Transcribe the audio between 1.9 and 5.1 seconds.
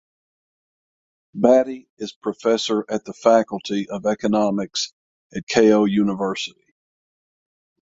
is Professor at the Faculty of Economics